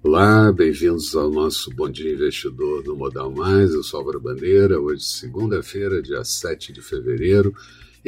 [0.00, 3.74] Olá, bem-vindos ao nosso Bom Dia Investidor do Modal Mais.
[3.74, 7.52] Eu sou Álvaro Bandeira, hoje segunda-feira, dia 7 de fevereiro.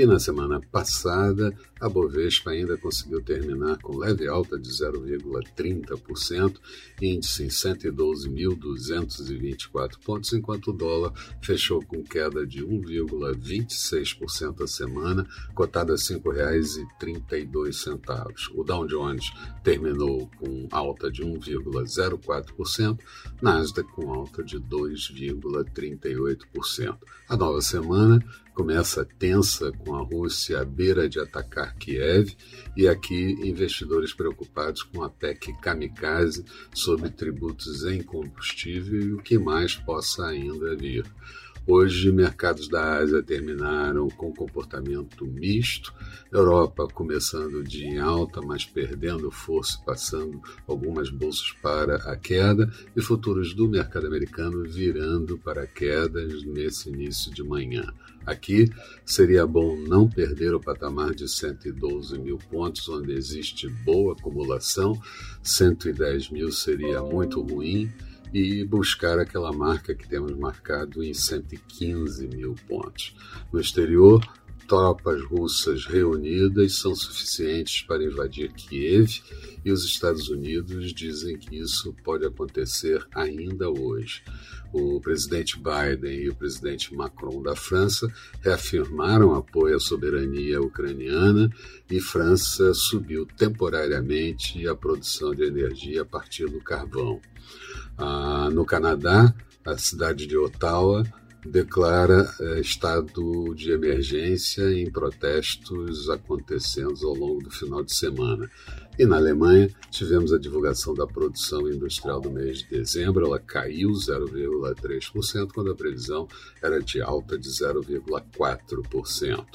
[0.00, 6.56] E na semana passada, a Bovespa ainda conseguiu terminar com leve alta de 0,30%,
[7.02, 15.92] índice em 112.224 pontos, enquanto o dólar fechou com queda de 1,26% a semana, cotada
[15.92, 18.50] a R$ 5,32.
[18.54, 19.30] O Dow Jones
[19.62, 22.98] terminou com alta de 1,04%,
[23.42, 26.96] Nasdaq com alta de 2,38%.
[27.28, 28.24] A nova semana
[28.60, 32.36] começa tensa com a Rússia à beira de atacar Kiev
[32.76, 39.38] e aqui investidores preocupados com a PEC kamikaze sobre tributos em combustível e o que
[39.38, 41.06] mais possa ainda vir.
[41.72, 45.94] Hoje, mercados da Ásia terminaram com comportamento misto,
[46.32, 53.00] Europa começando de em alta, mas perdendo força, passando algumas bolsas para a queda, e
[53.00, 57.84] futuros do mercado americano virando para quedas nesse início de manhã.
[58.26, 58.68] Aqui
[59.06, 65.00] seria bom não perder o patamar de 112 mil pontos, onde existe boa acumulação,
[65.40, 67.88] 110 mil seria muito ruim
[68.32, 73.16] e buscar aquela marca que temos marcado em 115 mil pontos.
[73.52, 74.24] No exterior,
[74.70, 79.20] tropas russas reunidas são suficientes para invadir Kiev
[79.64, 84.22] e os Estados Unidos dizem que isso pode acontecer ainda hoje.
[84.72, 88.06] O presidente Biden e o presidente Macron da França
[88.42, 91.50] reafirmaram apoio à soberania ucraniana
[91.90, 97.20] e França subiu temporariamente a produção de energia a partir do carvão.
[97.98, 99.34] Ah, no Canadá,
[99.66, 101.02] a cidade de Ottawa
[101.44, 108.50] declara eh, estado de emergência em protestos acontecendo ao longo do final de semana.
[108.98, 113.90] E na Alemanha, tivemos a divulgação da produção industrial do mês de dezembro, ela caiu
[113.90, 116.28] 0,3%, quando a previsão
[116.62, 119.46] era de alta de 0,4%.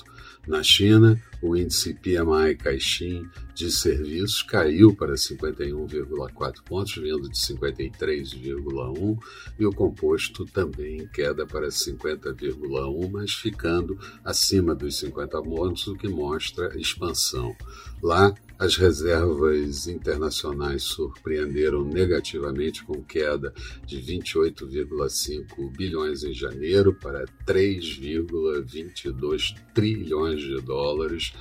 [0.47, 9.17] Na China, o índice PMI Caixin de serviços caiu para 51,4 pontos, vindo de 53,1,
[9.57, 15.95] e o composto também em queda para 50,1, mas ficando acima dos 50 pontos, o
[15.95, 17.55] que mostra expansão.
[18.03, 23.53] Lá, as reservas internacionais surpreenderam negativamente com queda
[23.85, 31.33] de 28,5 bilhões em janeiro para 3,22 trilhões de dólares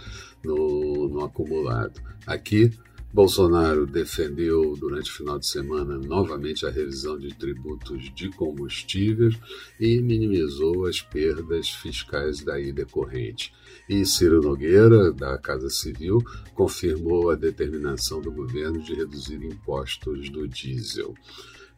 [0.44, 2.02] no, no acumulado.
[2.26, 2.72] Aqui,
[3.14, 9.38] Bolsonaro defendeu durante o final de semana novamente a revisão de tributos de combustíveis
[9.78, 13.52] e minimizou as perdas fiscais daí decorrente.
[13.88, 16.19] E Ciro Nogueira, da Casa Civil,
[16.54, 21.14] confirmou a determinação do governo de reduzir impostos do diesel.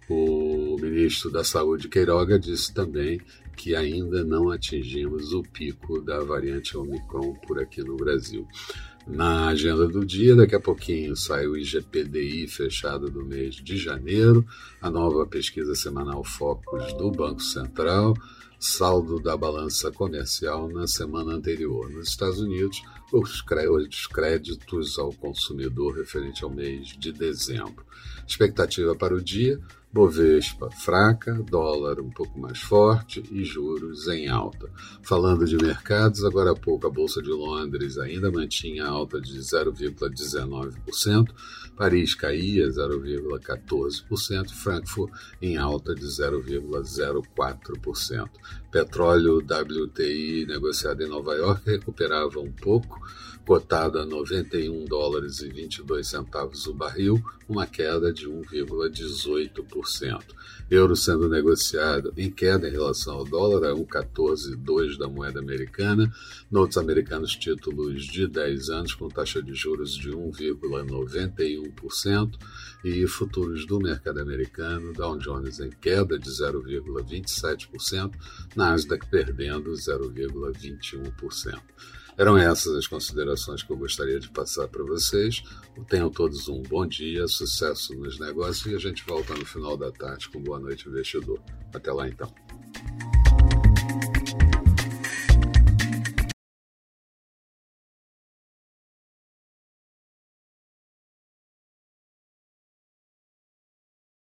[0.09, 3.21] O ministro da Saúde, Queiroga, disse também
[3.55, 8.49] que ainda não atingimos o pico da variante Omicron por aqui no Brasil.
[9.07, 14.45] Na agenda do dia, daqui a pouquinho sai o IGPDI fechado do mês de janeiro,
[14.83, 18.15] a nova pesquisa semanal Focus do Banco Central,
[18.59, 21.89] saldo da balança comercial na semana anterior.
[21.89, 23.43] Nos Estados Unidos, os
[24.09, 27.87] créditos ao consumidor referente ao mês de dezembro.
[28.27, 29.61] Expectativa para o dia:
[29.93, 34.69] Bovespa fraca, dólar um pouco mais forte e juros em alta.
[35.03, 41.33] Falando de mercados, agora há pouco a Bolsa de Londres ainda mantinha alta de 0,19%,
[41.77, 45.11] Paris caía 0,14%, Frankfurt
[45.41, 48.29] em alta de 0,04%.
[48.77, 53.01] Petróleo WTI negociado em Nova York recuperava um pouco,
[53.47, 60.23] cotado a 91 dólares e 22 centavos o barril, uma queda de 1,18%.
[60.71, 66.13] Euro sendo negociado em queda em relação ao dólar a 1,14,2 da moeda americana,
[66.51, 72.37] notes americanos títulos de 10 anos com taxa de juros de 1,91%
[72.85, 78.11] e futuros do mercado americano, Dow Jones em queda de 0,27%,
[78.71, 81.61] Nasdaq perdendo 0,21%.
[82.19, 85.43] Eram essas as considerações que eu gostaria de passar para vocês.
[85.89, 89.93] Tenham todos um bom dia, sucesso nos negócios e a gente volta no final da
[89.93, 91.41] tarde com Boa Noite Investidor.
[91.73, 92.33] Até lá então.